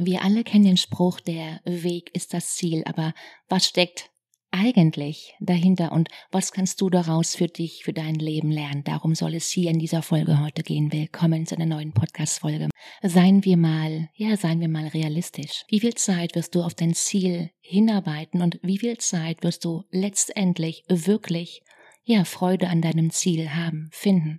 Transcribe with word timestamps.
Wir 0.00 0.22
alle 0.22 0.44
kennen 0.44 0.64
den 0.64 0.76
Spruch, 0.76 1.18
der 1.18 1.60
Weg 1.64 2.14
ist 2.14 2.32
das 2.32 2.54
Ziel, 2.54 2.84
aber 2.86 3.14
was 3.48 3.66
steckt 3.66 4.10
eigentlich 4.52 5.34
dahinter 5.40 5.90
und 5.90 6.08
was 6.30 6.52
kannst 6.52 6.80
du 6.80 6.88
daraus 6.88 7.34
für 7.34 7.48
dich, 7.48 7.82
für 7.82 7.92
dein 7.92 8.14
Leben 8.14 8.52
lernen? 8.52 8.84
Darum 8.84 9.16
soll 9.16 9.34
es 9.34 9.50
hier 9.50 9.72
in 9.72 9.80
dieser 9.80 10.02
Folge 10.02 10.40
heute 10.40 10.62
gehen. 10.62 10.92
Willkommen 10.92 11.46
zu 11.46 11.56
einer 11.56 11.66
neuen 11.66 11.94
Podcast-Folge. 11.94 12.68
Seien 13.02 13.44
wir 13.44 13.56
mal, 13.56 14.08
ja, 14.14 14.36
seien 14.36 14.60
wir 14.60 14.68
mal 14.68 14.86
realistisch. 14.86 15.64
Wie 15.66 15.80
viel 15.80 15.94
Zeit 15.94 16.36
wirst 16.36 16.54
du 16.54 16.62
auf 16.62 16.74
dein 16.74 16.94
Ziel 16.94 17.50
hinarbeiten 17.58 18.40
und 18.40 18.60
wie 18.62 18.78
viel 18.78 18.98
Zeit 18.98 19.42
wirst 19.42 19.64
du 19.64 19.82
letztendlich 19.90 20.84
wirklich, 20.86 21.62
ja, 22.04 22.22
Freude 22.22 22.68
an 22.68 22.82
deinem 22.82 23.10
Ziel 23.10 23.50
haben, 23.50 23.90
finden? 23.90 24.38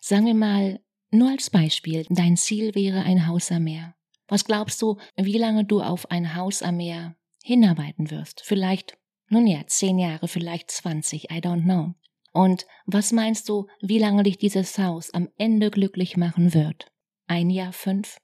Sagen 0.00 0.24
wir 0.24 0.34
mal, 0.34 0.80
nur 1.10 1.28
als 1.28 1.50
Beispiel, 1.50 2.06
dein 2.08 2.38
Ziel 2.38 2.74
wäre 2.74 3.02
ein 3.02 3.26
Haus 3.26 3.52
am 3.52 3.64
Meer. 3.64 3.92
Was 4.28 4.44
glaubst 4.44 4.82
du, 4.82 4.96
wie 5.16 5.38
lange 5.38 5.64
du 5.64 5.80
auf 5.80 6.10
ein 6.10 6.34
Haus 6.34 6.62
am 6.62 6.76
Meer 6.78 7.16
hinarbeiten 7.42 8.10
wirst? 8.10 8.42
Vielleicht, 8.44 8.98
nun 9.28 9.46
ja, 9.46 9.66
zehn 9.66 9.98
Jahre, 9.98 10.28
vielleicht 10.28 10.70
zwanzig, 10.70 11.30
I 11.30 11.38
don't 11.38 11.62
know. 11.62 11.94
Und 12.32 12.66
was 12.86 13.12
meinst 13.12 13.48
du, 13.48 13.66
wie 13.80 13.98
lange 13.98 14.22
dich 14.22 14.36
dieses 14.36 14.78
Haus 14.78 15.12
am 15.14 15.28
Ende 15.38 15.70
glücklich 15.70 16.16
machen 16.16 16.54
wird? 16.54 16.92
Ein 17.26 17.50
Jahr, 17.50 17.72
fünf? 17.72 18.18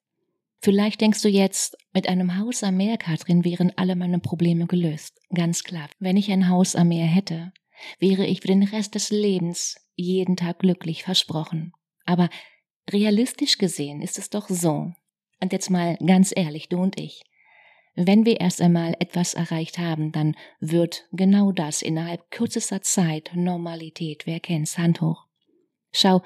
Vielleicht 0.61 1.00
denkst 1.00 1.22
du 1.22 1.28
jetzt, 1.28 1.77
mit 1.92 2.09
einem 2.09 2.39
Haus 2.39 2.62
am 2.62 2.77
Meer, 2.77 2.97
Katrin, 2.97 3.44
wären 3.44 3.72
alle 3.77 3.97
meine 3.97 4.19
Probleme 4.19 4.66
gelöst. 4.66 5.20
Ganz 5.34 5.64
klar, 5.64 5.89
wenn 5.98 6.16
ich 6.16 6.31
ein 6.31 6.48
Haus 6.48 6.77
am 6.77 6.89
Meer 6.89 7.06
hätte, 7.06 7.53
wäre 7.98 8.27
ich 8.27 8.42
für 8.42 8.48
den 8.48 8.62
Rest 8.62 8.94
des 8.94 9.11
Lebens 9.11 9.77
jeden 9.94 10.37
Tag 10.37 10.61
glücklich 10.61 11.03
versprochen. 11.03 11.72
Aber 12.05 12.28
realistisch 12.91 13.59
gesehen 13.59 14.03
ist 14.03 14.19
es 14.19 14.31
doch 14.31 14.48
so, 14.48 14.92
und 15.42 15.52
jetzt 15.52 15.70
mal 15.70 15.96
ganz 15.96 16.32
ehrlich, 16.34 16.68
du 16.68 16.78
und 16.78 16.98
ich. 16.98 17.24
Wenn 17.94 18.24
wir 18.24 18.40
erst 18.40 18.62
einmal 18.62 18.94
etwas 19.00 19.34
erreicht 19.34 19.78
haben, 19.78 20.12
dann 20.12 20.34
wird 20.60 21.06
genau 21.12 21.52
das 21.52 21.82
innerhalb 21.82 22.30
kürzester 22.30 22.80
Zeit 22.80 23.32
Normalität. 23.34 24.24
Wer 24.24 24.40
kennt's? 24.40 24.78
Hand 24.78 25.02
hoch. 25.02 25.26
Schau, 25.92 26.22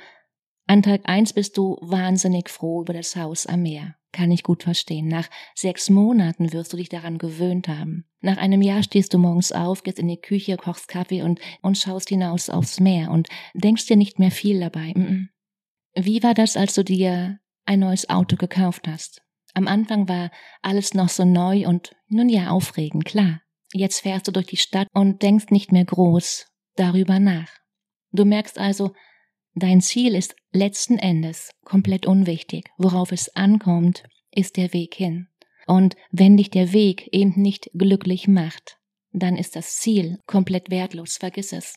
an 0.69 0.83
Tag 0.83 1.03
eins 1.05 1.33
bist 1.33 1.57
du 1.57 1.77
wahnsinnig 1.81 2.49
froh 2.49 2.83
über 2.83 2.93
das 2.93 3.17
Haus 3.17 3.47
am 3.47 3.63
Meer. 3.63 3.97
Kann 4.13 4.31
ich 4.31 4.45
gut 4.45 4.63
verstehen. 4.63 5.09
Nach 5.09 5.29
sechs 5.55 5.91
Monaten 5.91 6.53
wirst 6.53 6.73
du 6.73 6.77
dich 6.77 6.89
daran 6.89 7.19
gewöhnt 7.19 7.69
haben. 7.69 8.05
Nach 8.21 8.37
einem 8.37 8.63
Jahr 8.63 8.83
stehst 8.83 9.13
du 9.13 9.19
morgens 9.19 9.51
auf, 9.51 9.83
gehst 9.83 9.99
in 9.99 10.09
die 10.09 10.21
Küche, 10.21 10.57
kochst 10.57 10.89
Kaffee 10.89 11.23
und, 11.23 11.41
und 11.63 11.79
schaust 11.79 12.09
hinaus 12.09 12.49
aufs 12.49 12.81
Meer 12.81 13.11
und 13.11 13.29
denkst 13.55 13.87
dir 13.87 13.97
nicht 13.97 14.19
mehr 14.19 14.31
viel 14.31 14.61
dabei. 14.61 14.95
Wie 15.95 16.23
war 16.23 16.35
das, 16.35 16.57
als 16.57 16.75
du 16.75 16.85
dir 16.85 17.41
ein 17.67 17.81
neues 17.81 18.09
Auto 18.09 18.37
gekauft 18.37 18.89
hast. 18.89 19.23
Am 19.55 19.69
Anfang 19.69 20.09
war 20.09 20.31
alles 20.63 20.95
noch 20.95 21.09
so 21.09 21.25
neu 21.25 21.67
und 21.67 21.97
nun 22.09 22.29
ja 22.29 22.51
aufregend, 22.51 23.05
klar. 23.05 23.41
Jetzt 23.73 24.01
fährst 24.01 24.29
du 24.29 24.33
durch 24.33 24.47
die 24.47 24.57
Stadt 24.57 24.89
und 24.93 25.23
denkst 25.23 25.47
nicht 25.51 25.73
mehr 25.73 25.85
groß 25.85 26.47
darüber 26.77 27.19
nach. 27.19 27.49
Du 28.13 28.25
merkst 28.25 28.59
also, 28.59 28.95
dein 29.55 29.81
Ziel 29.81 30.15
ist 30.15 30.37
letzten 30.53 30.99
Endes 30.99 31.51
komplett 31.65 32.07
unwichtig. 32.07 32.69
Worauf 32.79 33.13
es 33.13 33.35
ankommt, 33.35 34.05
ist 34.31 34.57
der 34.57 34.73
Weg 34.73 34.95
hin. 34.95 35.29
Und 35.67 35.97
wenn 36.11 36.37
dich 36.37 36.51
der 36.51 36.73
Weg 36.73 37.09
eben 37.13 37.41
nicht 37.41 37.71
glücklich 37.75 38.29
macht, 38.29 38.79
dann 39.13 39.37
ist 39.37 39.57
das 39.57 39.77
Ziel 39.77 40.21
komplett 40.27 40.71
wertlos, 40.71 41.17
vergiss 41.17 41.53
es. 41.53 41.77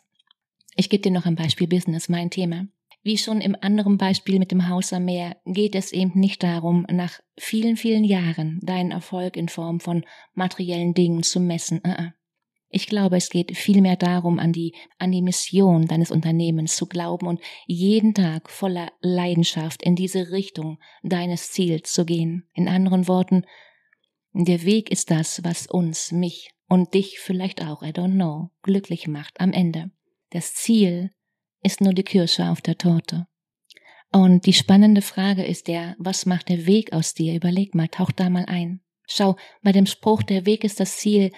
Ich 0.76 0.90
gebe 0.90 1.02
dir 1.02 1.12
noch 1.12 1.26
ein 1.26 1.36
Beispiel 1.36 1.68
Business, 1.68 2.10
mein 2.10 2.30
Thema. 2.30 2.68
Wie 3.02 3.18
schon 3.18 3.40
im 3.40 3.56
anderen 3.62 3.98
Beispiel 3.98 4.40
mit 4.40 4.52
dem 4.52 4.68
Haus 4.68 4.92
am 4.92 5.06
Meer 5.06 5.38
geht 5.46 5.76
es 5.76 5.94
eben 5.94 6.20
nicht 6.20 6.44
darum, 6.44 6.86
nach 6.92 7.20
vielen, 7.38 7.78
vielen 7.78 8.04
Jahren 8.04 8.60
deinen 8.62 8.92
Erfolg 8.92 9.38
in 9.38 9.48
Form 9.48 9.80
von 9.80 10.06
materiellen 10.34 10.94
Dingen 10.94 11.24
zu 11.24 11.40
messen. 11.40 11.82
Uh-uh. 11.86 12.12
Ich 12.72 12.86
glaube, 12.86 13.18
es 13.18 13.30
geht 13.30 13.58
vielmehr 13.58 13.96
darum, 13.96 14.38
an 14.38 14.54
die, 14.54 14.76
an 15.00 15.12
die 15.12 15.24
Mission 15.24 15.88
deines 15.88 16.12
Unternehmens 16.12 16.76
zu 16.76 16.86
glauben 16.86 17.26
und 17.26 17.42
jeden 17.66 18.14
Tag 18.14 18.50
voller 18.50 18.92
Leidenschaft 19.02 19.82
in 19.82 19.96
diese 19.96 20.32
Richtung 20.32 20.78
deines 21.02 21.52
Ziels 21.52 21.92
zu 21.94 22.06
gehen. 22.06 22.48
In 22.54 22.68
anderen 22.68 23.08
Worten, 23.08 23.46
der 24.34 24.64
Weg 24.64 24.92
ist 24.92 25.10
das, 25.10 25.44
was 25.44 25.66
uns, 25.66 26.12
mich 26.12 26.52
und 26.68 26.94
dich 26.94 27.20
vielleicht 27.20 27.66
auch, 27.66 27.82
I 27.82 27.88
don't 27.88 28.14
know, 28.14 28.52
glücklich 28.62 29.08
macht 29.08 29.40
am 29.42 29.52
Ende. 29.52 29.90
Das 30.30 30.54
Ziel 30.54 31.10
ist 31.62 31.82
nur 31.82 31.94
die 31.94 32.04
Kirsche 32.04 32.50
auf 32.50 32.62
der 32.62 32.78
Torte. 32.78 33.28
Und 34.12 34.46
die 34.46 34.54
spannende 34.54 35.02
Frage 35.02 35.46
ist 35.46 35.68
ja, 35.68 35.96
was 36.00 36.26
macht 36.26 36.50
der 36.50 36.66
Weg 36.66 36.94
aus 36.94 37.14
dir? 37.14 37.36
Überleg 37.36 37.76
mal, 37.76 37.88
tauch 37.88 38.12
da 38.12 38.30
mal 38.30 38.46
ein. 38.46 38.82
Schau, 39.08 39.36
bei 39.62 39.72
dem 39.72 39.86
Spruch, 39.86 40.24
der 40.24 40.46
Weg 40.46 40.64
ist 40.64 40.80
das 40.80 40.98
Ziel, 40.98 41.32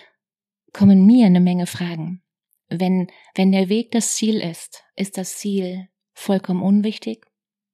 kommen 0.74 1.06
mir 1.06 1.26
eine 1.26 1.42
Menge 1.42 1.68
Fragen. 1.68 2.24
Wenn, 2.70 3.08
wenn 3.36 3.52
der 3.52 3.68
Weg 3.68 3.92
das 3.92 4.16
Ziel 4.16 4.40
ist, 4.40 4.84
ist 4.96 5.18
das 5.18 5.38
Ziel 5.38 5.90
vollkommen 6.14 6.62
unwichtig? 6.62 7.26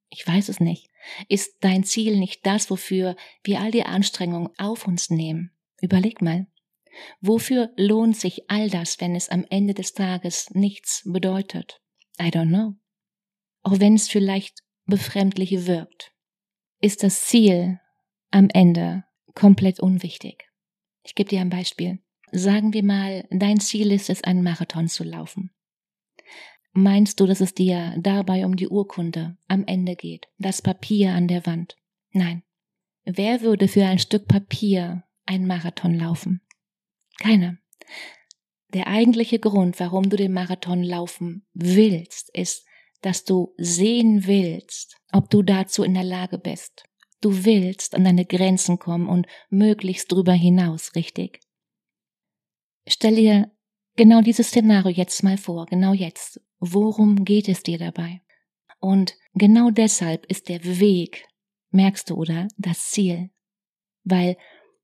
Ich 0.10 0.26
weiß 0.26 0.50
es 0.50 0.60
nicht. 0.60 0.90
Ist 1.30 1.58
dein 1.62 1.84
Ziel 1.84 2.18
nicht 2.18 2.46
das, 2.46 2.70
wofür 2.70 3.16
wir 3.44 3.62
all 3.62 3.72
die 3.72 3.84
Anstrengungen 3.84 4.50
auf 4.58 4.88
uns 4.88 5.10
nehmen? 5.10 5.52
Überleg 5.82 6.22
mal. 6.22 6.48
Wofür 7.22 7.72
lohnt 7.76 8.18
sich 8.18 8.50
all 8.50 8.70
das, 8.70 9.00
wenn 9.00 9.16
es 9.16 9.30
am 9.30 9.46
Ende 9.50 9.76
des 9.76 9.94
Tages 9.94 10.50
nichts 10.52 11.04
bedeutet? 11.06 11.82
I 12.20 12.30
don't 12.30 12.50
know. 12.50 12.76
Auch 13.64 13.80
wenn 13.80 13.96
es 13.96 14.08
vielleicht 14.10 14.64
befremdlich 14.86 15.68
wirkt, 15.68 16.14
ist 16.80 17.04
das 17.04 17.26
Ziel 17.26 17.80
am 18.32 18.50
Ende 18.54 19.04
komplett 19.36 19.80
unwichtig. 19.80 20.50
Ich 21.04 21.16
gebe 21.16 21.30
dir 21.30 21.42
ein 21.42 21.50
Beispiel. 21.50 22.00
Sagen 22.32 22.74
wir 22.74 22.84
mal, 22.84 23.26
dein 23.30 23.60
Ziel 23.60 23.92
ist 23.92 24.10
es, 24.10 24.24
einen 24.24 24.44
Marathon 24.44 24.88
zu 24.88 25.04
laufen. 25.04 25.52
Meinst 26.74 27.20
du, 27.20 27.26
dass 27.26 27.42
es 27.42 27.54
dir 27.54 27.96
dabei 27.98 28.46
um 28.46 28.56
die 28.56 28.68
Urkunde 28.68 29.38
am 29.48 29.64
Ende 29.66 29.96
geht, 29.96 30.28
das 30.38 30.62
Papier 30.62 31.14
an 31.14 31.28
der 31.28 31.46
Wand? 31.46 31.78
Nein. 32.12 32.44
Wer 33.06 33.42
würde 33.42 33.68
für 33.68 33.86
ein 33.86 34.00
Stück 34.00 34.28
Papier 34.28 35.04
einen 35.26 35.48
Marathon 35.48 35.94
laufen? 35.94 36.42
Keiner. 37.20 37.58
Der 38.74 38.88
eigentliche 38.88 39.40
Grund, 39.40 39.80
warum 39.80 40.10
du 40.10 40.18
den 40.18 40.34
Marathon 40.34 40.84
laufen 40.84 41.46
willst, 41.54 42.30
ist, 42.36 42.66
dass 43.02 43.24
du 43.24 43.54
sehen 43.58 44.26
willst, 44.28 44.98
ob 45.12 45.30
du 45.30 45.42
dazu 45.42 45.84
in 45.84 45.94
der 45.94 46.04
Lage 46.04 46.38
bist. 46.38 46.84
Du 47.22 47.46
willst 47.46 47.96
an 47.96 48.04
deine 48.04 48.26
Grenzen 48.26 48.78
kommen 48.78 49.08
und 49.08 49.28
möglichst 49.50 50.12
drüber 50.12 50.34
hinaus, 50.34 50.96
richtig? 50.96 51.40
Stell 52.88 53.16
dir 53.16 53.52
genau 53.96 54.22
dieses 54.22 54.48
Szenario 54.48 54.92
jetzt 54.92 55.24
mal 55.24 55.38
vor, 55.38 55.66
genau 55.66 55.94
jetzt. 55.94 56.42
Worum 56.60 57.24
geht 57.24 57.50
es 57.50 57.64
dir 57.64 57.78
dabei? 57.78 58.22
Und 58.80 59.16
genau 59.34 59.70
deshalb 59.72 60.26
ist 60.28 60.50
der 60.50 60.64
Weg, 60.80 61.26
merkst 61.72 62.10
du, 62.10 62.16
oder, 62.16 62.48
das 62.58 62.90
Ziel. 62.90 63.30
Weil 64.04 64.38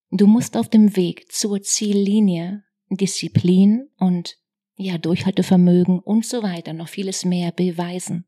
du 0.09 0.27
musst 0.27 0.57
auf 0.57 0.69
dem 0.69 0.95
Weg 0.95 1.31
zur 1.31 1.61
Ziellinie 1.61 2.63
Disziplin 2.97 3.89
und 3.97 4.37
ja, 4.75 4.97
Durchhaltevermögen 4.97 5.99
und 5.99 6.25
so 6.25 6.43
weiter, 6.43 6.73
noch 6.73 6.87
vieles 6.87 7.25
mehr 7.25 7.51
beweisen. 7.51 8.25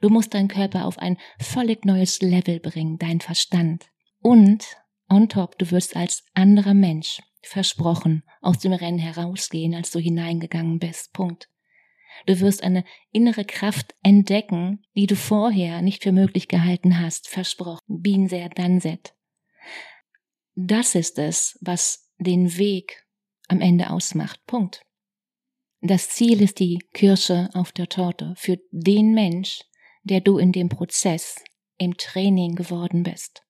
Du 0.00 0.08
musst 0.08 0.34
deinen 0.34 0.48
Körper 0.48 0.86
auf 0.86 0.98
ein 0.98 1.18
völlig 1.38 1.84
neues 1.84 2.20
Level 2.20 2.60
bringen, 2.60 2.98
dein 2.98 3.20
Verstand. 3.20 3.86
Und 4.20 4.64
on 5.08 5.28
top, 5.28 5.58
du 5.58 5.70
wirst 5.70 5.96
als 5.96 6.24
anderer 6.32 6.74
Mensch 6.74 7.20
versprochen 7.42 8.22
aus 8.40 8.58
dem 8.58 8.72
Rennen 8.72 8.98
herausgehen, 8.98 9.74
als 9.74 9.90
du 9.90 9.98
hineingegangen 9.98 10.78
bist. 10.78 11.12
Punkt. 11.12 11.48
Du 12.26 12.40
wirst 12.40 12.62
eine 12.62 12.84
innere 13.10 13.44
Kraft 13.44 13.94
entdecken, 14.02 14.84
die 14.94 15.06
du 15.06 15.16
vorher 15.16 15.82
nicht 15.82 16.02
für 16.02 16.12
möglich 16.12 16.48
gehalten 16.48 17.00
hast. 17.00 17.28
Versprochen. 17.28 17.80
There, 18.28 18.48
done 18.50 18.80
that. 18.80 19.14
Das 20.54 20.94
ist 20.94 21.18
es, 21.18 21.58
was 21.60 22.12
den 22.18 22.56
Weg 22.56 23.03
am 23.48 23.60
Ende 23.60 23.90
ausmacht. 23.90 24.40
Punkt. 24.46 24.82
Das 25.80 26.08
Ziel 26.08 26.40
ist 26.40 26.60
die 26.60 26.78
Kirsche 26.92 27.50
auf 27.52 27.72
der 27.72 27.88
Torte 27.88 28.34
für 28.36 28.58
den 28.70 29.12
Mensch, 29.12 29.60
der 30.02 30.20
du 30.20 30.38
in 30.38 30.52
dem 30.52 30.68
Prozess, 30.68 31.42
im 31.78 31.96
Training 31.96 32.54
geworden 32.54 33.02
bist. 33.02 33.42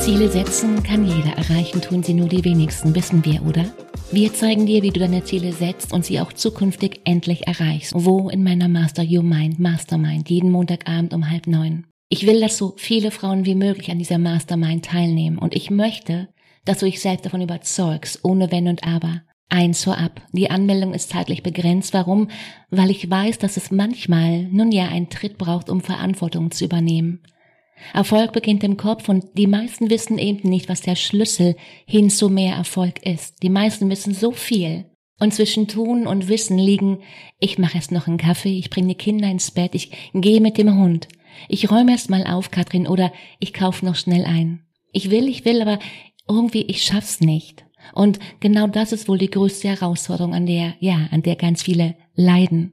Ziele 0.00 0.28
setzen 0.28 0.82
kann 0.84 1.04
jeder 1.04 1.36
erreichen, 1.36 1.80
tun 1.80 2.02
sie 2.02 2.14
nur 2.14 2.28
die 2.28 2.44
wenigsten, 2.44 2.94
wissen 2.94 3.24
wir, 3.24 3.44
oder? 3.44 3.64
Wir 4.12 4.32
zeigen 4.32 4.64
dir, 4.64 4.82
wie 4.82 4.90
du 4.90 5.00
deine 5.00 5.24
Ziele 5.24 5.52
setzt 5.52 5.92
und 5.92 6.04
sie 6.04 6.20
auch 6.20 6.32
zukünftig 6.32 7.00
endlich 7.02 7.48
erreichst. 7.48 7.92
Wo 7.94 8.28
in 8.28 8.44
meiner 8.44 8.68
Master 8.68 9.02
Your 9.02 9.24
Mind 9.24 9.58
Mastermind, 9.58 10.30
jeden 10.30 10.52
Montagabend 10.52 11.12
um 11.12 11.28
halb 11.28 11.48
neun. 11.48 11.86
Ich 12.08 12.24
will, 12.24 12.40
dass 12.40 12.56
so 12.56 12.74
viele 12.76 13.10
Frauen 13.10 13.46
wie 13.46 13.56
möglich 13.56 13.90
an 13.90 13.98
dieser 13.98 14.18
Mastermind 14.18 14.84
teilnehmen 14.84 15.38
und 15.38 15.56
ich 15.56 15.70
möchte, 15.70 16.28
dass 16.66 16.80
du 16.80 16.86
dich 16.86 17.00
selbst 17.00 17.24
davon 17.24 17.40
überzeugst, 17.40 18.20
ohne 18.22 18.52
Wenn 18.52 18.68
und 18.68 18.86
Aber. 18.86 19.22
Eins 19.48 19.84
vorab. 19.84 20.20
Die 20.32 20.50
Anmeldung 20.50 20.92
ist 20.92 21.10
zeitlich 21.10 21.42
begrenzt. 21.42 21.94
Warum? 21.94 22.28
Weil 22.68 22.90
ich 22.90 23.08
weiß, 23.08 23.38
dass 23.38 23.56
es 23.56 23.70
manchmal, 23.70 24.42
nun 24.50 24.72
ja, 24.72 24.88
einen 24.88 25.08
Tritt 25.08 25.38
braucht, 25.38 25.70
um 25.70 25.80
Verantwortung 25.80 26.50
zu 26.50 26.64
übernehmen. 26.64 27.22
Erfolg 27.92 28.32
beginnt 28.32 28.64
im 28.64 28.76
Kopf 28.76 29.08
und 29.08 29.26
die 29.34 29.46
meisten 29.46 29.90
wissen 29.90 30.18
eben 30.18 30.48
nicht, 30.48 30.68
was 30.68 30.80
der 30.80 30.96
Schlüssel 30.96 31.56
hin 31.86 32.10
zu 32.10 32.28
mehr 32.28 32.54
Erfolg 32.54 33.04
ist. 33.06 33.42
Die 33.42 33.50
meisten 33.50 33.88
wissen 33.88 34.14
so 34.14 34.32
viel. 34.32 34.86
Und 35.18 35.32
zwischen 35.32 35.68
Tun 35.68 36.06
und 36.06 36.28
Wissen 36.28 36.58
liegen, 36.58 36.98
ich 37.38 37.58
mache 37.58 37.76
erst 37.76 37.92
noch 37.92 38.06
einen 38.06 38.18
Kaffee, 38.18 38.58
ich 38.58 38.68
bringe 38.68 38.88
die 38.88 38.94
Kinder 38.96 39.30
ins 39.30 39.50
Bett, 39.50 39.74
ich 39.74 39.90
gehe 40.12 40.42
mit 40.42 40.58
dem 40.58 40.76
Hund, 40.76 41.08
ich 41.48 41.70
räume 41.70 41.92
erst 41.92 42.10
mal 42.10 42.26
auf, 42.26 42.50
Katrin, 42.50 42.86
oder 42.86 43.12
ich 43.38 43.54
kaufe 43.54 43.84
noch 43.84 43.94
schnell 43.94 44.26
ein. 44.26 44.66
Ich 44.92 45.10
will, 45.10 45.28
ich 45.28 45.44
will, 45.44 45.62
aber 45.62 45.78
irgendwie, 46.28 46.62
ich 46.62 46.82
schaff's 46.82 47.20
nicht. 47.20 47.64
Und 47.94 48.18
genau 48.40 48.66
das 48.66 48.92
ist 48.92 49.08
wohl 49.08 49.18
die 49.18 49.30
größte 49.30 49.68
Herausforderung, 49.68 50.34
an 50.34 50.46
der, 50.46 50.74
ja, 50.80 51.08
an 51.10 51.22
der 51.22 51.36
ganz 51.36 51.62
viele 51.62 51.94
leiden. 52.14 52.72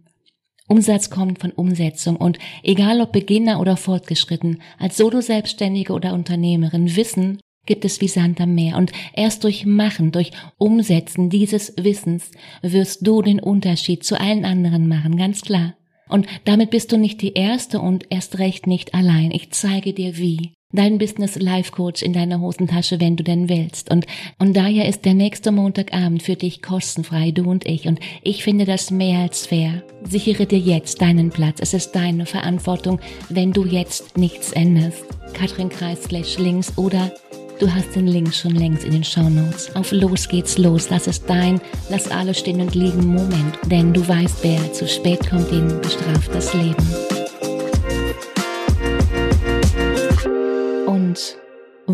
Umsatz 0.67 1.09
kommt 1.09 1.39
von 1.39 1.51
Umsetzung 1.51 2.15
und 2.15 2.39
egal 2.63 3.01
ob 3.01 3.11
Beginner 3.11 3.59
oder 3.59 3.77
fortgeschritten, 3.77 4.61
als 4.79 4.97
Solo-Selbstständige 4.97 5.93
oder 5.93 6.13
Unternehmerin, 6.13 6.95
Wissen 6.95 7.39
gibt 7.65 7.85
es 7.85 8.01
wie 8.01 8.07
Sand 8.07 8.41
am 8.41 8.55
Meer 8.55 8.77
und 8.77 8.91
erst 9.13 9.43
durch 9.43 9.65
Machen, 9.65 10.11
durch 10.11 10.31
Umsetzen 10.57 11.29
dieses 11.29 11.73
Wissens 11.77 12.31
wirst 12.61 13.05
du 13.05 13.21
den 13.21 13.39
Unterschied 13.39 14.03
zu 14.03 14.19
allen 14.19 14.45
anderen 14.45 14.87
machen, 14.87 15.17
ganz 15.17 15.41
klar. 15.41 15.75
Und 16.09 16.27
damit 16.45 16.71
bist 16.71 16.91
du 16.91 16.97
nicht 16.97 17.21
die 17.21 17.33
Erste 17.33 17.79
und 17.79 18.05
erst 18.09 18.37
recht 18.39 18.67
nicht 18.67 18.93
allein. 18.93 19.31
Ich 19.31 19.51
zeige 19.51 19.93
dir 19.93 20.17
wie 20.17 20.53
dein 20.73 20.97
Business 20.97 21.35
Life 21.35 21.71
Coach 21.71 22.01
in 22.01 22.13
deiner 22.13 22.41
Hosentasche, 22.41 22.99
wenn 22.99 23.15
du 23.15 23.23
denn 23.23 23.47
willst. 23.47 23.89
Und, 23.89 24.05
und 24.39 24.55
daher 24.57 24.89
ist 24.89 25.05
der 25.05 25.13
nächste 25.13 25.51
Montagabend 25.51 26.23
für 26.23 26.35
dich 26.35 26.61
kostenfrei, 26.61 27.31
du 27.31 27.49
und 27.49 27.65
ich. 27.65 27.87
Und 27.87 27.99
ich 28.21 28.43
finde 28.43 28.65
das 28.65 28.91
mehr 28.91 29.19
als 29.19 29.45
fair. 29.45 29.83
Sichere 30.03 30.45
dir 30.45 30.59
jetzt 30.59 31.01
deinen 31.01 31.29
Platz. 31.29 31.59
Es 31.61 31.73
ist 31.73 31.91
deine 31.91 32.25
Verantwortung, 32.25 32.99
wenn 33.29 33.53
du 33.53 33.65
jetzt 33.65 34.17
nichts 34.17 34.51
änderst. 34.51 35.05
Katrin 35.33 35.69
Kreis 35.69 36.03
slash 36.03 36.37
links 36.39 36.77
oder 36.77 37.11
Du 37.59 37.73
hast 37.73 37.95
den 37.95 38.07
Link 38.07 38.33
schon 38.33 38.55
längst 38.55 38.83
in 38.83 38.91
den 38.91 39.03
Show 39.03 39.29
Notes. 39.29 39.73
Auf 39.75 39.91
los 39.91 40.27
geht's 40.27 40.57
los. 40.57 40.89
Lass 40.89 41.07
es 41.07 41.23
dein, 41.23 41.61
lass 41.89 42.09
alles 42.09 42.39
stehen 42.39 42.59
und 42.59 42.73
liegen 42.73 43.05
Moment. 43.05 43.59
Denn 43.67 43.93
du 43.93 44.05
weißt, 44.05 44.43
wer 44.43 44.73
zu 44.73 44.87
spät 44.87 45.29
kommt, 45.29 45.51
den 45.51 45.67
bestraft 45.79 46.33
das 46.33 46.53
Leben. 46.53 46.75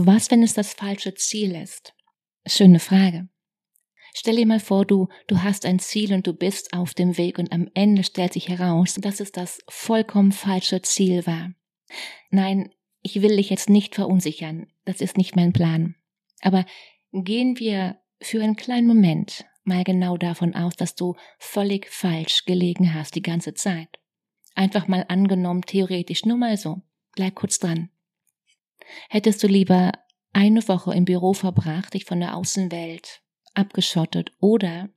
Was, 0.06 0.31
wenn 0.31 0.44
es 0.44 0.54
das 0.54 0.74
falsche 0.74 1.13
Ziel 1.13 1.56
ist? 1.56 1.94
Schöne 2.46 2.80
Frage. 2.80 3.30
Stell 4.13 4.36
dir 4.36 4.46
mal 4.46 4.60
vor, 4.60 4.86
du, 4.86 5.07
du 5.28 5.44
hast 5.44 5.66
ein 5.66 5.80
Ziel 5.80 6.13
und 6.13 6.25
du 6.25 6.34
bist 6.34 6.74
auf 6.74 6.94
dem 6.94 7.18
Weg 7.18 7.38
und 7.38 7.51
am 7.51 7.69
Ende 7.74 8.04
stellt 8.04 8.34
sich 8.34 8.50
heraus, 8.50 8.96
dass 8.96 9.19
es 9.19 9.31
das 9.31 9.60
vollkommen 9.69 10.31
falsche 10.31 10.81
Ziel 10.81 11.25
war. 11.25 11.54
Nein, 12.30 12.72
ich 13.01 13.22
will 13.22 13.38
dich 13.38 13.50
jetzt 13.50 13.69
nicht 13.69 13.96
verunsichern, 13.96 14.68
das 14.86 15.01
ist 15.01 15.18
nicht 15.18 15.36
mein 15.36 15.54
Plan. 15.54 15.96
Aber 16.42 16.66
gehen 17.12 17.60
wir 17.60 18.00
für 18.22 18.44
einen 18.44 18.56
kleinen 18.56 18.88
Moment 18.88 19.46
mal 19.63 19.84
genau 19.84 20.18
davon 20.18 20.56
aus, 20.56 20.75
dass 20.75 20.96
du 20.96 21.16
völlig 21.38 21.88
falsch 21.90 22.46
gelegen 22.46 22.94
hast 22.94 23.16
die 23.16 23.22
ganze 23.22 23.54
Zeit. 23.54 24.00
Einfach 24.56 24.88
mal 24.88 25.06
angenommen, 25.07 25.62
theoretisch, 25.62 26.25
nur 26.25 26.38
mal 26.38 26.57
so. 26.57 26.81
Bleib 27.16 27.36
kurz 27.36 27.60
dran. 27.60 27.90
Hättest 29.10 29.44
du 29.44 29.48
lieber 29.48 29.92
eine 30.34 30.68
Woche 30.68 30.94
im 30.94 31.06
Büro 31.06 31.34
verbracht, 31.34 31.94
dich 31.94 32.06
von 32.06 32.20
der 32.20 32.36
Außenwelt 32.36 33.22
abgeschottet, 33.54 34.31
oder 34.40 34.90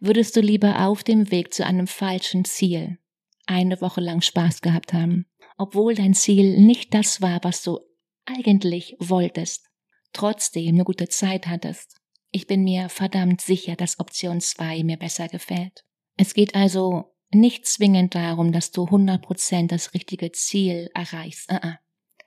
würdest 0.00 0.36
du 0.36 0.40
lieber 0.40 0.86
auf 0.86 1.02
dem 1.02 1.30
Weg 1.30 1.52
zu 1.52 1.66
einem 1.66 1.86
falschen 1.86 2.44
Ziel 2.44 2.98
eine 3.46 3.80
Woche 3.80 4.00
lang 4.00 4.20
Spaß 4.20 4.62
gehabt 4.62 4.92
haben, 4.92 5.26
obwohl 5.58 5.94
dein 5.94 6.14
Ziel 6.14 6.58
nicht 6.58 6.94
das 6.94 7.20
war, 7.20 7.42
was 7.42 7.62
du 7.62 7.80
eigentlich 8.24 8.96
wolltest, 8.98 9.68
trotzdem 10.12 10.68
eine 10.74 10.84
gute 10.84 11.08
Zeit 11.08 11.46
hattest? 11.46 12.00
Ich 12.30 12.46
bin 12.46 12.64
mir 12.64 12.88
verdammt 12.88 13.40
sicher, 13.40 13.76
dass 13.76 14.00
Option 14.00 14.40
2 14.40 14.82
mir 14.82 14.96
besser 14.96 15.28
gefällt. 15.28 15.84
Es 16.16 16.34
geht 16.34 16.54
also 16.54 17.14
nicht 17.30 17.66
zwingend 17.66 18.14
darum, 18.14 18.52
dass 18.52 18.70
du 18.70 18.84
100% 18.84 19.68
das 19.68 19.94
richtige 19.94 20.32
Ziel 20.32 20.90
erreichst. 20.94 21.50
Uh 21.50 21.56
-uh. 21.56 21.76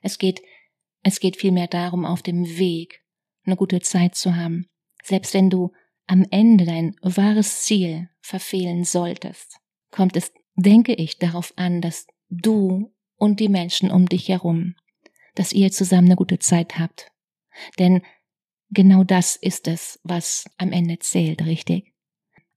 Es 0.00 0.18
geht 0.18 0.42
es 1.02 1.20
geht 1.20 1.36
vielmehr 1.36 1.68
darum, 1.68 2.04
auf 2.04 2.22
dem 2.22 2.58
Weg 2.58 3.02
eine 3.44 3.56
gute 3.56 3.80
Zeit 3.80 4.14
zu 4.14 4.36
haben, 4.36 4.66
selbst 5.02 5.34
wenn 5.34 5.50
du 5.50 5.72
am 6.06 6.24
Ende 6.30 6.64
dein 6.64 6.96
wahres 7.02 7.62
Ziel 7.62 8.08
verfehlen 8.20 8.84
solltest, 8.84 9.58
kommt 9.90 10.16
es, 10.16 10.32
denke 10.56 10.94
ich, 10.94 11.18
darauf 11.18 11.52
an, 11.56 11.80
dass 11.80 12.06
du 12.28 12.92
und 13.16 13.40
die 13.40 13.48
Menschen 13.48 13.90
um 13.90 14.06
dich 14.06 14.28
herum, 14.28 14.74
dass 15.34 15.52
ihr 15.52 15.70
zusammen 15.70 16.08
eine 16.08 16.16
gute 16.16 16.38
Zeit 16.38 16.78
habt. 16.78 17.10
Denn 17.78 18.02
genau 18.70 19.04
das 19.04 19.36
ist 19.36 19.68
es, 19.68 20.00
was 20.02 20.44
am 20.56 20.72
Ende 20.72 20.98
zählt, 20.98 21.44
richtig? 21.44 21.94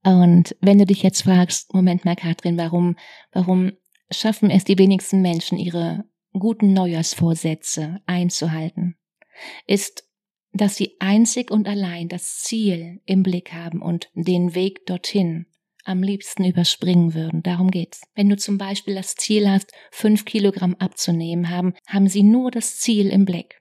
Und 0.04 0.56
wenn 0.62 0.80
du 0.80 0.86
dich 0.86 1.04
jetzt 1.04 1.24
fragst, 1.24 1.74
Moment 1.74 2.06
mal, 2.06 2.16
Katrin, 2.16 2.58
warum, 2.58 2.96
warum 3.32 3.74
schaffen 4.10 4.50
es 4.50 4.64
die 4.64 4.78
wenigsten 4.78 5.22
Menschen, 5.22 5.58
ihre 5.58 6.06
guten 6.34 6.74
Neujahrsvorsätze 6.74 8.02
einzuhalten, 8.06 8.98
ist, 9.68 10.08
dass 10.54 10.76
sie 10.76 10.98
einzig 11.00 11.52
und 11.52 11.68
allein 11.68 12.10
das 12.10 12.40
Ziel 12.40 13.02
im 13.06 13.24
Blick 13.24 13.54
haben 13.54 13.82
und 13.82 14.10
den 14.14 14.54
Weg 14.54 14.86
dorthin 14.86 15.46
am 15.84 16.04
liebsten 16.04 16.46
überspringen 16.46 17.14
würden. 17.14 17.42
Darum 17.42 17.72
geht's. 17.72 18.02
Wenn 18.14 18.30
du 18.30 18.38
zum 18.38 18.58
Beispiel 18.58 18.96
das 18.96 19.16
Ziel 19.16 19.50
hast, 19.50 19.72
fünf 19.92 20.26
Kilogramm 20.26 20.76
abzunehmen 20.76 21.50
haben, 21.50 21.74
haben 21.88 22.08
sie 22.08 22.24
nur 22.24 22.52
das 22.52 22.80
Ziel 22.80 23.10
im 23.10 23.26
Blick. 23.26 23.60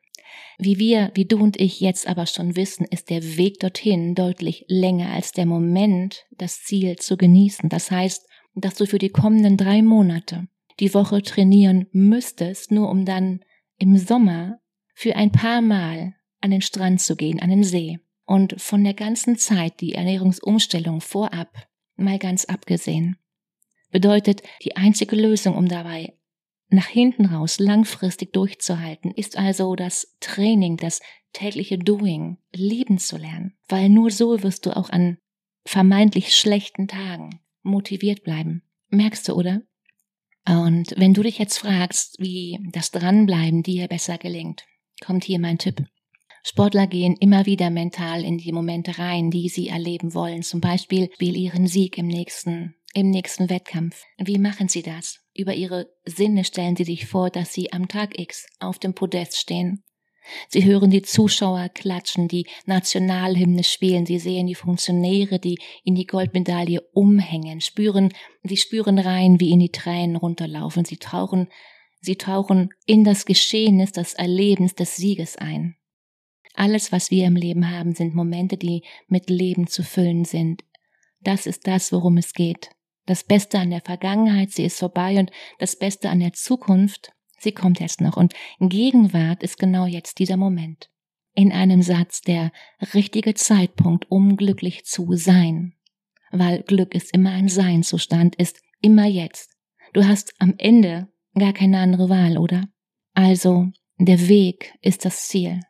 Wie 0.58 0.78
wir, 0.78 1.10
wie 1.14 1.24
du 1.24 1.42
und 1.42 1.58
ich 1.58 1.80
jetzt 1.80 2.06
aber 2.06 2.26
schon 2.26 2.56
wissen, 2.56 2.84
ist 2.84 3.08
der 3.08 3.38
Weg 3.38 3.60
dorthin 3.60 4.14
deutlich 4.14 4.66
länger 4.68 5.10
als 5.10 5.32
der 5.32 5.46
Moment, 5.46 6.26
das 6.30 6.62
Ziel 6.62 6.96
zu 6.96 7.16
genießen. 7.16 7.70
Das 7.70 7.90
heißt, 7.90 8.26
dass 8.54 8.74
du 8.74 8.86
für 8.86 8.98
die 8.98 9.08
kommenden 9.08 9.56
drei 9.56 9.80
Monate 9.80 10.48
die 10.80 10.92
Woche 10.94 11.22
trainieren 11.22 11.86
müsstest, 11.92 12.70
nur 12.70 12.90
um 12.90 13.04
dann 13.04 13.40
im 13.78 13.96
Sommer 13.96 14.60
für 14.94 15.16
ein 15.16 15.32
paar 15.32 15.60
Mal 15.60 16.14
an 16.40 16.50
den 16.50 16.62
Strand 16.62 17.00
zu 17.00 17.16
gehen, 17.16 17.40
an 17.40 17.50
den 17.50 17.64
See. 17.64 17.98
Und 18.24 18.60
von 18.60 18.84
der 18.84 18.94
ganzen 18.94 19.36
Zeit, 19.36 19.80
die 19.80 19.94
Ernährungsumstellung 19.94 21.00
vorab, 21.00 21.68
mal 21.96 22.18
ganz 22.18 22.44
abgesehen, 22.44 23.16
bedeutet 23.90 24.42
die 24.62 24.76
einzige 24.76 25.16
Lösung, 25.16 25.56
um 25.56 25.68
dabei 25.68 26.14
nach 26.68 26.86
hinten 26.86 27.26
raus 27.26 27.58
langfristig 27.58 28.32
durchzuhalten, 28.32 29.10
ist 29.10 29.36
also 29.36 29.74
das 29.74 30.16
Training, 30.20 30.76
das 30.76 31.00
tägliche 31.32 31.78
Doing, 31.78 32.38
lieben 32.52 32.98
zu 32.98 33.16
lernen, 33.16 33.56
weil 33.68 33.88
nur 33.88 34.10
so 34.10 34.42
wirst 34.42 34.66
du 34.66 34.76
auch 34.76 34.90
an 34.90 35.18
vermeintlich 35.64 36.34
schlechten 36.34 36.88
Tagen 36.88 37.40
motiviert 37.62 38.22
bleiben. 38.22 38.62
Merkst 38.88 39.28
du, 39.28 39.34
oder? 39.34 39.62
Und 40.46 40.94
wenn 40.96 41.14
du 41.14 41.22
dich 41.22 41.38
jetzt 41.38 41.58
fragst, 41.58 42.16
wie 42.18 42.58
das 42.72 42.90
Dranbleiben 42.90 43.62
dir 43.62 43.88
besser 43.88 44.18
gelingt, 44.18 44.64
kommt 45.04 45.24
hier 45.24 45.38
mein 45.38 45.58
Tipp. 45.58 45.84
Sportler 46.42 46.86
gehen 46.86 47.16
immer 47.16 47.44
wieder 47.44 47.68
mental 47.68 48.24
in 48.24 48.38
die 48.38 48.52
Momente 48.52 48.98
rein, 48.98 49.30
die 49.30 49.48
sie 49.48 49.68
erleben 49.68 50.14
wollen, 50.14 50.42
zum 50.42 50.60
Beispiel 50.60 51.10
ihren 51.18 51.66
Sieg 51.66 51.98
im 51.98 52.06
nächsten, 52.06 52.74
im 52.94 53.10
nächsten 53.10 53.50
Wettkampf. 53.50 54.02
Wie 54.16 54.38
machen 54.38 54.68
sie 54.68 54.82
das? 54.82 55.20
Über 55.34 55.54
ihre 55.54 55.90
Sinne 56.04 56.44
stellen 56.44 56.76
sie 56.76 56.84
sich 56.84 57.06
vor, 57.06 57.30
dass 57.30 57.52
sie 57.52 57.72
am 57.72 57.88
Tag 57.88 58.18
X 58.18 58.46
auf 58.58 58.78
dem 58.78 58.94
Podest 58.94 59.36
stehen. 59.36 59.84
Sie 60.48 60.64
hören 60.64 60.90
die 60.90 61.02
Zuschauer 61.02 61.68
klatschen, 61.70 62.28
die 62.28 62.46
Nationalhymne 62.66 63.64
spielen, 63.64 64.06
sie 64.06 64.18
sehen 64.18 64.46
die 64.46 64.54
Funktionäre, 64.54 65.38
die 65.38 65.58
in 65.84 65.94
die 65.94 66.06
Goldmedaille 66.06 66.80
umhängen, 66.92 67.60
spüren, 67.60 68.12
sie 68.42 68.56
spüren 68.56 68.98
rein, 68.98 69.40
wie 69.40 69.48
ihnen 69.48 69.60
die 69.60 69.72
Tränen 69.72 70.16
runterlaufen, 70.16 70.84
sie 70.84 70.98
tauchen, 70.98 71.48
sie 72.00 72.16
tauchen 72.16 72.70
in 72.86 73.04
das 73.04 73.24
Geschehnis 73.24 73.92
des 73.92 74.14
Erlebens 74.14 74.74
des 74.74 74.96
Sieges 74.96 75.36
ein. 75.36 75.76
Alles, 76.54 76.92
was 76.92 77.10
wir 77.10 77.26
im 77.26 77.36
Leben 77.36 77.70
haben, 77.70 77.94
sind 77.94 78.14
Momente, 78.14 78.56
die 78.56 78.82
mit 79.06 79.30
Leben 79.30 79.66
zu 79.66 79.82
füllen 79.82 80.24
sind. 80.24 80.64
Das 81.20 81.46
ist 81.46 81.66
das, 81.66 81.92
worum 81.92 82.16
es 82.16 82.32
geht. 82.32 82.70
Das 83.06 83.24
Beste 83.24 83.58
an 83.58 83.70
der 83.70 83.80
Vergangenheit, 83.80 84.50
sie 84.50 84.64
ist 84.64 84.78
vorbei 84.78 85.18
und 85.18 85.30
das 85.58 85.76
Beste 85.76 86.10
an 86.10 86.20
der 86.20 86.32
Zukunft, 86.32 87.12
sie 87.40 87.52
kommt 87.52 87.80
jetzt 87.80 88.00
noch. 88.00 88.16
Und 88.16 88.34
Gegenwart 88.60 89.42
ist 89.42 89.58
genau 89.58 89.86
jetzt 89.86 90.18
dieser 90.18 90.36
Moment. 90.36 90.90
In 91.34 91.52
einem 91.52 91.82
Satz 91.82 92.20
der 92.20 92.52
richtige 92.94 93.34
Zeitpunkt, 93.34 94.10
um 94.10 94.36
glücklich 94.36 94.84
zu 94.84 95.14
sein. 95.14 95.74
Weil 96.30 96.62
Glück 96.62 96.94
ist 96.94 97.12
immer 97.14 97.32
ein 97.32 97.48
Seinzustand, 97.48 98.36
ist 98.36 98.60
immer 98.80 99.06
jetzt. 99.06 99.56
Du 99.92 100.06
hast 100.06 100.34
am 100.38 100.54
Ende 100.58 101.08
gar 101.34 101.52
keine 101.52 101.78
andere 101.78 102.08
Wahl, 102.08 102.38
oder? 102.38 102.68
Also, 103.14 103.68
der 103.98 104.28
Weg 104.28 104.74
ist 104.80 105.04
das 105.04 105.28
Ziel. 105.28 105.60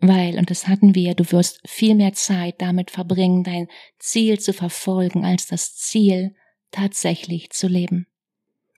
Weil, 0.00 0.38
und 0.38 0.50
das 0.50 0.66
hatten 0.66 0.94
wir, 0.94 1.14
du 1.14 1.30
wirst 1.30 1.60
viel 1.68 1.94
mehr 1.94 2.14
Zeit 2.14 2.60
damit 2.62 2.90
verbringen, 2.90 3.44
dein 3.44 3.68
Ziel 3.98 4.40
zu 4.40 4.54
verfolgen, 4.54 5.24
als 5.24 5.46
das 5.46 5.76
Ziel 5.76 6.34
tatsächlich 6.70 7.50
zu 7.50 7.68
leben. 7.68 8.06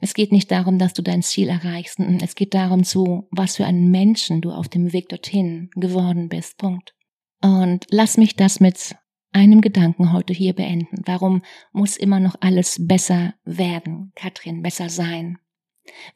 Es 0.02 0.14
geht 0.14 0.32
nicht 0.32 0.50
darum, 0.50 0.80
dass 0.80 0.94
du 0.94 1.02
dein 1.02 1.22
Ziel 1.22 1.48
erreichst, 1.48 2.00
es 2.00 2.34
geht 2.34 2.54
darum 2.54 2.82
zu, 2.82 3.28
was 3.30 3.56
für 3.56 3.64
einen 3.64 3.92
Menschen 3.92 4.40
du 4.40 4.50
auf 4.50 4.68
dem 4.68 4.92
Weg 4.92 5.08
dorthin 5.08 5.70
geworden 5.76 6.28
bist. 6.28 6.58
Punkt. 6.58 6.96
Und 7.40 7.86
lass 7.88 8.16
mich 8.16 8.34
das 8.34 8.58
mit 8.58 8.96
einem 9.30 9.60
Gedanken 9.60 10.12
heute 10.12 10.32
hier 10.32 10.54
beenden. 10.54 11.02
Warum 11.06 11.42
muss 11.70 11.96
immer 11.96 12.18
noch 12.18 12.34
alles 12.40 12.84
besser 12.84 13.34
werden, 13.44 14.10
Katrin, 14.16 14.60
besser 14.60 14.88
sein? 14.88 15.38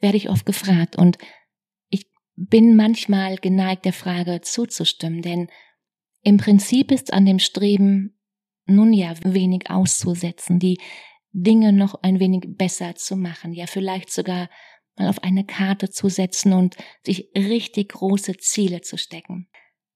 Werde 0.01 0.17
ich 0.17 0.29
oft 0.29 0.45
gefragt 0.45 0.97
und 0.97 1.17
ich 1.89 2.11
bin 2.35 2.75
manchmal 2.75 3.37
geneigt, 3.37 3.85
der 3.85 3.93
Frage 3.93 4.41
zuzustimmen, 4.41 5.21
denn 5.21 5.47
im 6.23 6.35
Prinzip 6.35 6.91
ist 6.91 7.13
an 7.13 7.25
dem 7.25 7.39
Streben 7.39 8.19
nun 8.65 8.91
ja 8.91 9.13
wenig 9.23 9.69
auszusetzen. 9.69 10.59
Die 10.59 10.77
Dinge 11.31 11.73
noch 11.73 12.01
ein 12.03 12.19
wenig 12.19 12.45
besser 12.47 12.95
zu 12.95 13.15
machen, 13.15 13.53
ja 13.53 13.67
vielleicht 13.67 14.11
sogar 14.11 14.49
mal 14.95 15.09
auf 15.09 15.23
eine 15.23 15.45
Karte 15.45 15.89
zu 15.89 16.09
setzen 16.09 16.53
und 16.53 16.75
sich 17.05 17.29
richtig 17.35 17.89
große 17.89 18.37
Ziele 18.37 18.81
zu 18.81 18.97
stecken. 18.97 19.49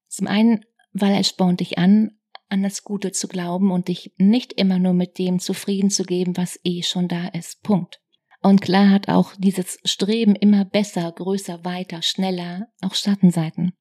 Zum 0.07 0.27
einen, 0.27 0.65
weil 0.93 1.19
es 1.19 1.29
spornt 1.29 1.59
dich 1.59 1.77
an, 1.77 2.11
an 2.49 2.63
das 2.63 2.83
Gute 2.83 3.11
zu 3.11 3.27
glauben 3.27 3.71
und 3.71 3.87
dich 3.87 4.13
nicht 4.17 4.53
immer 4.53 4.77
nur 4.77 4.93
mit 4.93 5.17
dem 5.17 5.39
zufrieden 5.39 5.89
zu 5.89 6.03
geben, 6.03 6.35
was 6.35 6.59
eh 6.63 6.83
schon 6.83 7.07
da 7.07 7.29
ist. 7.29 7.63
Punkt. 7.63 8.01
Und 8.41 8.61
klar 8.61 8.89
hat 8.89 9.07
auch 9.07 9.33
dieses 9.37 9.79
Streben 9.85 10.35
immer 10.35 10.65
besser, 10.65 11.11
größer, 11.11 11.63
weiter, 11.63 12.01
schneller 12.01 12.67
auch 12.81 12.95
Schattenseiten. 12.95 13.73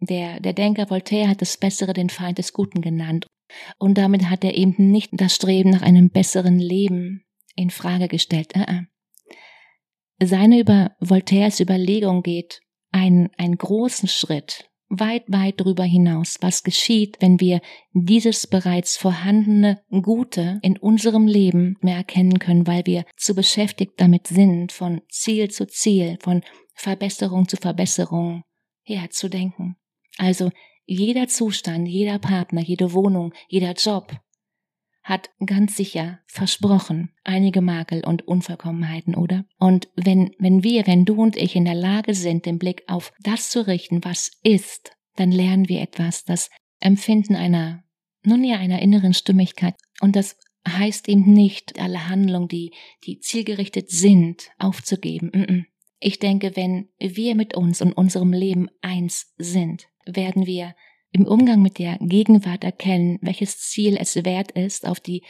Der, 0.00 0.40
der 0.40 0.52
Denker 0.52 0.88
Voltaire 0.88 1.28
hat 1.28 1.40
das 1.40 1.56
Bessere 1.56 1.92
den 1.92 2.10
Feind 2.10 2.38
des 2.38 2.52
Guten 2.52 2.80
genannt. 2.80 3.26
Und 3.78 3.98
damit 3.98 4.30
hat 4.30 4.44
er 4.44 4.56
eben 4.56 4.90
nicht 4.90 5.10
das 5.12 5.34
Streben 5.34 5.70
nach 5.70 5.82
einem 5.82 6.10
besseren 6.10 6.58
Leben 6.58 7.24
in 7.56 7.70
Frage 7.70 8.08
gestellt. 8.08 8.52
Uh 8.56 8.60
-uh. 8.60 8.84
Seine 10.22 10.60
über 10.60 10.92
Voltaires 11.00 11.60
Überlegung 11.60 12.22
geht 12.22 12.60
einen, 12.90 13.30
einen 13.36 13.56
großen 13.56 14.08
Schritt 14.08 14.70
weit, 14.88 15.24
weit 15.28 15.60
darüber 15.60 15.84
hinaus. 15.84 16.36
Was 16.40 16.62
geschieht, 16.62 17.16
wenn 17.20 17.40
wir 17.40 17.60
dieses 17.92 18.46
bereits 18.46 18.96
vorhandene 18.96 19.82
Gute 19.90 20.58
in 20.62 20.78
unserem 20.78 21.26
Leben 21.26 21.76
mehr 21.80 21.96
erkennen 21.96 22.38
können, 22.38 22.66
weil 22.66 22.86
wir 22.86 23.04
zu 23.16 23.34
beschäftigt 23.34 23.94
damit 23.96 24.26
sind, 24.26 24.72
von 24.72 25.00
Ziel 25.08 25.50
zu 25.50 25.66
Ziel, 25.66 26.18
von 26.20 26.42
Verbesserung 26.74 27.48
zu 27.48 27.56
Verbesserung 27.56 28.42
herzudenken. 28.82 29.76
Also 30.18 30.50
jeder 30.84 31.28
Zustand, 31.28 31.88
jeder 31.88 32.18
Partner, 32.18 32.60
jede 32.60 32.92
Wohnung, 32.92 33.32
jeder 33.48 33.72
Job 33.72 34.12
hat 35.04 35.28
ganz 35.44 35.76
sicher 35.76 36.20
versprochen 36.26 37.10
einige 37.24 37.60
Makel 37.60 38.02
und 38.04 38.26
Unvollkommenheiten, 38.26 39.14
oder? 39.14 39.44
Und 39.58 39.88
wenn, 39.96 40.34
wenn 40.38 40.64
wir, 40.64 40.86
wenn 40.86 41.04
du 41.04 41.20
und 41.22 41.36
ich 41.36 41.54
in 41.54 41.66
der 41.66 41.74
Lage 41.74 42.14
sind, 42.14 42.46
den 42.46 42.58
Blick 42.58 42.84
auf 42.86 43.12
das 43.20 43.50
zu 43.50 43.66
richten, 43.66 44.02
was 44.02 44.30
ist, 44.42 44.96
dann 45.16 45.30
lernen 45.30 45.68
wir 45.68 45.82
etwas, 45.82 46.24
das 46.24 46.50
Empfinden 46.80 47.36
einer, 47.36 47.84
nun 48.24 48.42
ja, 48.44 48.56
einer 48.56 48.80
inneren 48.80 49.12
Stimmigkeit. 49.12 49.74
Und 50.00 50.16
das 50.16 50.38
heißt 50.66 51.08
eben 51.08 51.32
nicht, 51.32 51.78
alle 51.78 52.08
Handlungen, 52.08 52.48
die, 52.48 52.72
die 53.04 53.20
zielgerichtet 53.20 53.90
sind, 53.90 54.50
aufzugeben. 54.58 55.66
Ich 56.00 56.18
denke, 56.18 56.56
wenn 56.56 56.88
wir 56.98 57.34
mit 57.34 57.54
uns 57.54 57.82
und 57.82 57.92
unserem 57.92 58.32
Leben 58.32 58.68
eins 58.80 59.34
sind, 59.36 59.86
werden 60.06 60.46
wir 60.46 60.74
im 61.10 61.26
Umgang 61.26 61.62
mit 61.62 61.78
der 61.78 61.98
Gegenwart 62.00 62.64
erkennen, 62.64 63.18
welches 63.22 63.58
Ziel 63.58 63.96
es 63.98 64.16
wert 64.16 64.50
ist, 64.52 64.86
auf 64.86 65.00
die 65.00 65.22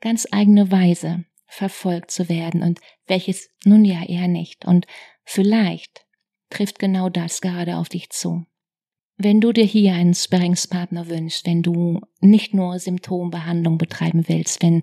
ganz 0.00 0.26
eigene 0.30 0.70
Weise 0.70 1.24
verfolgt 1.46 2.10
zu 2.10 2.28
werden 2.28 2.62
und 2.62 2.80
welches 3.06 3.48
nun 3.64 3.84
ja 3.84 4.04
eher 4.04 4.28
nicht. 4.28 4.64
Und 4.64 4.86
vielleicht 5.24 6.06
trifft 6.50 6.78
genau 6.78 7.08
das 7.08 7.40
gerade 7.40 7.76
auf 7.76 7.88
dich 7.88 8.10
zu. 8.10 8.46
Wenn 9.16 9.40
du 9.40 9.52
dir 9.52 9.64
hier 9.64 9.94
einen 9.94 10.14
Sparringspartner 10.14 11.08
wünschst, 11.08 11.46
wenn 11.46 11.62
du 11.62 12.00
nicht 12.20 12.54
nur 12.54 12.78
Symptombehandlung 12.78 13.78
betreiben 13.78 14.28
willst, 14.28 14.62
wenn, 14.62 14.82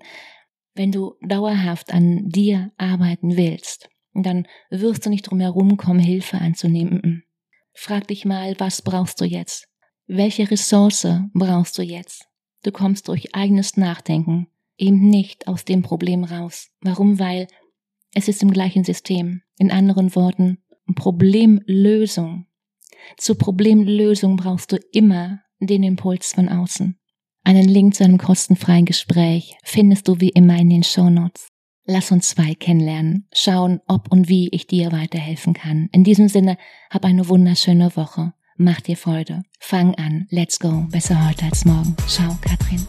wenn 0.74 0.90
du 0.90 1.14
dauerhaft 1.22 1.92
an 1.92 2.28
dir 2.28 2.72
arbeiten 2.78 3.36
willst, 3.36 3.90
dann 4.14 4.46
wirst 4.70 5.04
du 5.04 5.10
nicht 5.10 5.22
drum 5.22 5.40
herum 5.40 5.76
kommen, 5.76 6.00
Hilfe 6.00 6.38
anzunehmen. 6.38 7.24
Frag 7.74 8.08
dich 8.08 8.24
mal, 8.24 8.54
was 8.58 8.82
brauchst 8.82 9.20
du 9.20 9.24
jetzt? 9.24 9.68
Welche 10.06 10.50
Ressource 10.50 11.06
brauchst 11.32 11.78
du 11.78 11.82
jetzt? 11.82 12.26
Du 12.62 12.70
kommst 12.70 13.08
durch 13.08 13.34
eigenes 13.34 13.76
Nachdenken 13.76 14.48
eben 14.76 15.08
nicht 15.08 15.48
aus 15.48 15.64
dem 15.64 15.82
Problem 15.82 16.24
raus. 16.24 16.70
Warum? 16.80 17.18
Weil 17.18 17.46
es 18.14 18.28
ist 18.28 18.42
im 18.42 18.50
gleichen 18.50 18.84
System. 18.84 19.42
In 19.58 19.70
anderen 19.70 20.14
Worten, 20.14 20.58
Problemlösung. 20.94 22.46
Zur 23.16 23.38
Problemlösung 23.38 24.36
brauchst 24.36 24.72
du 24.72 24.76
immer 24.92 25.40
den 25.60 25.82
Impuls 25.82 26.32
von 26.32 26.48
außen. 26.48 26.98
Einen 27.44 27.68
Link 27.68 27.94
zu 27.94 28.04
einem 28.04 28.18
kostenfreien 28.18 28.84
Gespräch 28.84 29.56
findest 29.64 30.06
du 30.08 30.20
wie 30.20 30.28
immer 30.28 30.56
in 30.58 30.70
den 30.70 30.84
Show 30.84 31.10
Notes. 31.10 31.48
Lass 31.84 32.12
uns 32.12 32.28
zwei 32.28 32.54
kennenlernen, 32.54 33.26
schauen, 33.32 33.80
ob 33.88 34.10
und 34.12 34.28
wie 34.28 34.48
ich 34.50 34.66
dir 34.66 34.92
weiterhelfen 34.92 35.52
kann. 35.52 35.88
In 35.92 36.04
diesem 36.04 36.28
Sinne, 36.28 36.56
hab 36.90 37.04
eine 37.04 37.28
wunderschöne 37.28 37.96
Woche. 37.96 38.32
Mach 38.56 38.80
dir 38.80 38.96
Freude. 38.96 39.42
Fang 39.58 39.94
an. 39.96 40.26
Let's 40.30 40.60
go. 40.60 40.86
Besser 40.90 41.28
heute 41.28 41.46
als 41.46 41.64
morgen. 41.64 41.96
Ciao, 42.06 42.38
Katrin. 42.40 42.86